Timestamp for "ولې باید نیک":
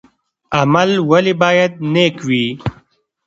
1.09-2.15